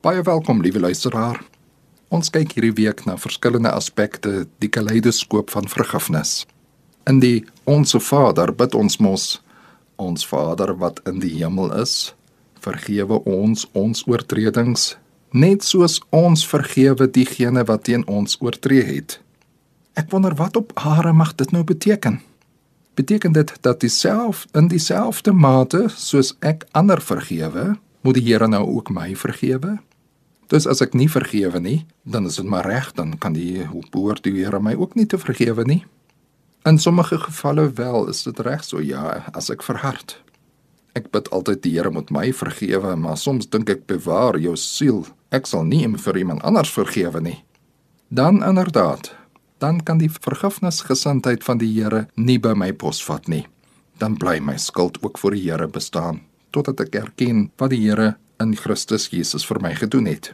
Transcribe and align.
Baie 0.00 0.22
welkom, 0.22 0.62
liewe 0.64 0.80
luisteraar. 0.80 1.42
Ons 2.08 2.30
kyk 2.32 2.54
hierdie 2.56 2.72
week 2.72 3.02
na 3.04 3.18
verskillende 3.20 3.68
aspekte 3.76 4.46
die 4.64 4.70
kaleidoskoop 4.72 5.50
van 5.52 5.66
vergifnis. 5.68 6.46
In 7.04 7.18
die 7.20 7.44
Onse 7.68 8.00
Vader 8.00 8.48
bid 8.56 8.72
ons 8.74 8.96
mos: 8.96 9.24
Ons 10.00 10.24
Vader 10.24 10.72
wat 10.80 11.02
in 11.04 11.18
die 11.20 11.34
hemel 11.34 11.68
is, 11.82 12.14
vergewe 12.64 13.18
ons 13.28 13.66
ons 13.76 14.00
oortredings, 14.08 14.94
net 15.36 15.68
soos 15.68 15.98
ons 16.16 16.46
vergewe 16.48 17.04
diegene 17.04 17.66
wat 17.68 17.84
teen 17.90 18.06
ons 18.08 18.40
oortree 18.40 18.86
het. 18.88 19.18
Ek 20.00 20.08
wonder 20.16 20.32
wat 20.40 20.56
op 20.56 20.72
aarde 20.80 21.12
mag 21.12 21.36
dit 21.36 21.52
nou 21.52 21.60
beteken? 21.74 22.22
Beteken 22.96 23.36
dit 23.36 23.52
dat 23.60 23.84
dieself 23.84 24.46
in 24.56 24.72
dieselfde 24.72 25.36
mate 25.36 25.90
soos 25.92 26.32
ek 26.40 26.64
ander 26.72 27.04
vergewe, 27.04 27.76
moet 28.00 28.16
die 28.16 28.24
Here 28.32 28.48
nou 28.48 28.64
ook 28.64 28.88
my 28.88 29.12
vergewe? 29.12 29.76
Dus 30.50 30.66
as 30.66 30.82
ek 30.82 30.96
nie 30.98 31.06
vergewe 31.06 31.60
nie, 31.62 31.84
dan 32.02 32.26
is 32.26 32.40
dit 32.40 32.46
maar 32.46 32.66
reg, 32.66 32.90
dan 32.98 33.14
kan 33.22 33.36
die 33.36 33.62
behoort 33.92 34.24
die 34.26 34.34
Here 34.34 34.58
my 34.58 34.74
ook 34.74 34.96
nie 34.98 35.06
te 35.06 35.18
vergewe 35.18 35.62
nie. 35.64 35.84
In 36.66 36.78
sommige 36.78 37.20
gevalle 37.22 37.68
wel 37.78 38.08
is 38.10 38.24
dit 38.26 38.40
reg 38.42 38.64
so 38.66 38.82
ja, 38.82 39.30
as 39.32 39.50
ek 39.54 39.62
verhard. 39.62 40.16
Ek 40.98 41.06
bid 41.14 41.30
altyd 41.30 41.62
die 41.62 41.76
Here 41.76 41.92
moet 41.94 42.10
my 42.10 42.32
vergewe, 42.34 42.96
maar 42.98 43.16
soms 43.16 43.46
dink 43.46 43.70
ek 43.70 43.86
bewaar 43.86 44.40
jou 44.42 44.56
siel. 44.58 45.04
Ek 45.30 45.46
sal 45.46 45.62
nie 45.70 45.86
vir 45.86 46.18
iemand 46.18 46.42
anders 46.42 46.72
vergewe 46.74 47.22
nie. 47.22 47.38
Dan 48.10 48.42
inderdaad, 48.42 49.12
dan 49.62 49.78
kan 49.86 50.02
die 50.02 50.10
vergifnisgesindheid 50.10 51.46
van 51.46 51.62
die 51.62 51.70
Here 51.76 52.08
nie 52.16 52.40
by 52.42 52.56
my 52.58 52.72
posvat 52.72 53.30
nie. 53.30 53.46
Dan 54.02 54.18
bly 54.18 54.40
my 54.42 54.58
skuld 54.58 54.98
ook 55.04 55.18
voor 55.22 55.38
die 55.38 55.46
Here 55.46 55.70
bestaan 55.70 56.24
totdat 56.50 56.80
ek 56.82 56.96
erken 56.98 57.44
wat 57.62 57.70
die 57.70 57.84
Here 57.84 58.16
in 58.40 58.56
Christus 58.56 59.08
Jesus 59.12 59.46
vir 59.46 59.60
my 59.60 59.74
gedoen 59.74 60.06
het. 60.06 60.32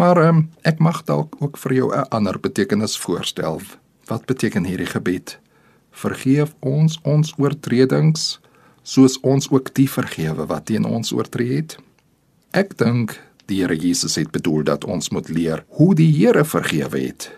Maar 0.00 0.16
um, 0.28 0.48
ek 0.62 0.78
mag 0.80 1.02
dalk 1.04 1.36
ook 1.40 1.58
vir 1.58 1.72
jou 1.74 1.88
'n 1.92 2.08
ander 2.08 2.40
betekenis 2.40 2.98
voorstel. 2.98 3.60
Wat 4.06 4.24
beteken 4.26 4.64
hierdie 4.64 4.86
gebed? 4.88 5.38
Vergeef 5.90 6.54
ons 6.60 6.98
ons 7.02 7.34
oortredings 7.36 8.40
soos 8.82 9.20
ons 9.20 9.50
ook 9.50 9.74
die 9.74 9.88
vergewe 9.88 10.46
wat 10.46 10.66
teen 10.66 10.84
ons 10.84 11.12
oortree 11.12 11.56
het. 11.56 11.76
Ek 12.50 12.76
dink 12.78 13.20
die 13.46 13.60
Here 13.60 13.76
Jesus 13.76 14.14
het 14.14 14.30
bedoel 14.30 14.62
dat 14.64 14.84
ons 14.84 15.10
moet 15.10 15.28
leer 15.28 15.64
hoe 15.68 15.94
die 15.94 16.10
Here 16.12 16.44
vergewe 16.44 16.98
het. 16.98 17.30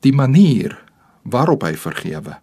Die 0.00 0.12
manier 0.12 0.84
waarop 1.22 1.62
hy 1.62 1.74
vergewe. 1.76 2.40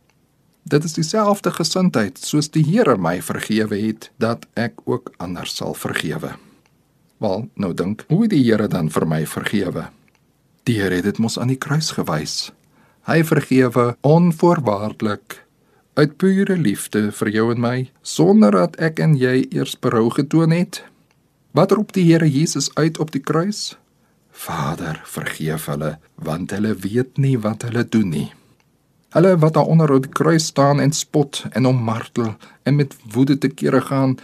Dit 0.64 0.84
is 0.84 0.94
dieselfde 0.94 1.52
gesindheid 1.52 2.18
soos 2.18 2.50
die 2.50 2.64
Here 2.64 2.98
my 2.98 3.22
vergewe 3.22 3.78
het 3.78 4.12
dat 4.18 4.46
ek 4.54 4.82
ook 4.86 5.14
ander 5.18 5.46
sal 5.46 5.74
vergewe. 5.74 6.38
Wel, 7.22 7.44
nou 7.54 7.70
dink, 7.78 8.02
hoe 8.10 8.26
die 8.26 8.42
Here 8.42 8.66
dan 8.66 8.88
vir 8.90 9.04
my 9.06 9.20
vergewe? 9.30 9.84
Die 10.66 10.80
Here 10.80 10.98
het 10.98 11.06
dit 11.06 11.20
mos 11.22 11.38
aan 11.38 11.52
die 11.54 11.60
kruis 11.62 11.92
gewys. 11.94 12.50
Hy 13.06 13.22
vergewe 13.30 13.92
onvoorwaardelik 14.02 15.38
uit 16.00 16.16
pure 16.18 16.58
liefde 16.58 17.12
vir 17.14 17.30
jou 17.30 17.44
en 17.54 17.62
my, 17.62 17.76
sonder 18.02 18.58
dat 18.58 18.80
ek 18.82 19.04
en 19.06 19.14
jy 19.22 19.44
eers 19.52 19.76
berou 19.78 20.08
getoon 20.10 20.56
het. 20.56 20.82
Wat 21.54 21.78
roep 21.78 21.94
die 21.94 22.08
Here 22.10 22.26
Jesus 22.26 22.72
uit 22.74 22.98
op 22.98 23.14
die 23.14 23.22
kruis? 23.22 23.76
Vader, 24.32 25.04
vergeef 25.06 25.70
hulle, 25.70 26.00
want 26.18 26.58
hulle 26.58 26.74
weet 26.74 27.22
nie 27.22 27.38
wat 27.38 27.70
hulle 27.70 27.86
doen 27.86 28.10
nie. 28.18 28.28
Hulle 29.14 29.38
wat 29.38 29.60
daar 29.60 29.70
onder 29.70 29.94
op 29.94 30.10
die 30.10 30.18
kruis 30.24 30.50
staan 30.50 30.82
en 30.82 30.90
spot 30.90 31.46
en 31.54 31.70
hom 31.70 31.86
martel 31.86 32.34
en 32.66 32.82
met 32.82 32.98
woede 33.14 33.38
te 33.38 33.54
kere 33.54 33.86
gaan, 33.94 34.18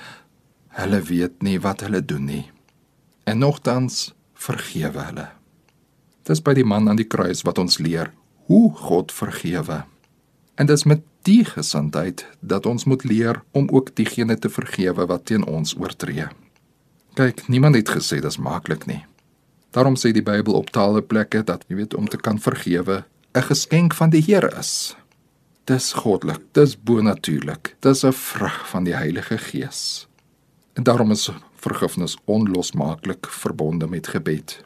hulle 0.82 1.06
weet 1.14 1.44
nie 1.46 1.60
wat 1.62 1.86
hulle 1.86 2.02
doen 2.02 2.32
nie 2.34 2.46
en 3.28 3.44
nogtans 3.44 4.14
vergewe 4.34 5.04
hulle. 5.10 5.28
Dis 6.28 6.40
by 6.44 6.54
die 6.56 6.66
man 6.68 6.88
aan 6.88 7.00
die 7.00 7.08
kruis 7.08 7.44
wat 7.48 7.60
ons 7.60 7.80
leer 7.84 8.14
hoe 8.48 8.72
God 8.88 9.12
vergewe. 9.12 9.84
En 10.56 10.70
dis 10.70 10.86
met 10.88 11.04
die 11.28 11.44
gesindheid 11.46 12.24
dat 12.40 12.66
ons 12.66 12.88
moet 12.88 13.04
leer 13.04 13.42
om 13.52 13.68
ook 13.70 13.92
diegene 14.00 14.38
te 14.40 14.50
vergewe 14.50 15.06
wat 15.12 15.28
teen 15.28 15.44
ons 15.44 15.76
oortree. 15.76 16.30
Kyk, 17.20 17.48
niemand 17.52 17.76
het 17.76 17.92
gesê 17.92 18.22
dis 18.24 18.40
maklik 18.40 18.88
nie. 18.88 19.04
Daarom 19.76 19.98
sê 20.00 20.14
die 20.16 20.24
Bybel 20.24 20.56
op 20.56 20.72
talle 20.72 21.04
plekke 21.04 21.44
dat 21.44 21.66
jy 21.68 21.82
weet 21.82 21.98
om 22.00 22.08
te 22.08 22.18
kan 22.18 22.40
vergewe 22.40 23.04
'n 23.36 23.44
geskenk 23.52 23.94
van 23.94 24.10
die 24.10 24.24
Here 24.24 24.50
is. 24.60 24.96
Dis 25.66 25.94
goddelik, 25.94 26.42
dis 26.54 26.78
bonatuurlik. 26.80 27.76
Dis 27.80 28.04
'n 28.04 28.14
vrug 28.14 28.70
van 28.70 28.84
die 28.84 28.96
Heilige 28.96 29.38
Gees. 29.38 30.07
En 30.78 30.84
daarom 30.84 31.12
is 31.12 31.32
vergifnis 31.56 32.18
onlosmaaklik 32.26 33.26
verbonde 33.30 33.88
met 33.88 34.08
gebed. 34.08 34.62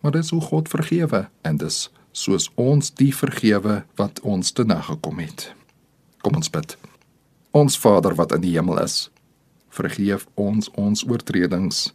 Maar 0.00 0.12
dis 0.12 0.30
hoe 0.30 0.40
God 0.40 0.68
vergewe 0.68 1.28
en 1.40 1.56
dis 1.56 1.90
soos 2.12 2.48
ons 2.54 2.94
die 2.94 3.12
vergewe 3.16 3.82
wat 4.00 4.20
ons 4.20 4.52
te 4.52 4.64
nagekom 4.64 5.18
het. 5.20 5.52
Kom 6.24 6.40
ons 6.40 6.50
bid. 6.50 6.76
Ons 7.50 7.76
Vader 7.78 8.14
wat 8.16 8.32
in 8.32 8.40
die 8.40 8.54
hemel 8.56 8.80
is, 8.80 9.10
vergeef 9.68 10.26
ons 10.34 10.70
ons 10.80 11.04
oortredings 11.04 11.90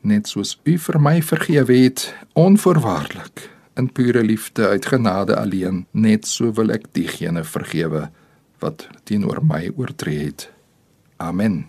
net 0.00 0.26
soos 0.26 0.56
U 0.64 0.74
vir 0.80 0.98
my 1.00 1.16
vergewe 1.22 1.76
het 1.84 2.08
onvoorwaardelik 2.34 3.46
in 3.78 3.92
pure 3.92 4.24
liefde 4.24 4.66
uit 4.66 4.86
genade 4.86 5.36
alleen 5.36 5.84
net 5.92 6.26
so 6.26 6.50
wil 6.58 6.72
ek 6.74 6.90
diegene 6.96 7.44
vergewe 7.44 8.08
wat 8.64 8.88
teenoor 9.04 9.44
my 9.44 9.68
oortree 9.76 10.24
het. 10.26 10.50
Amen. 11.16 11.68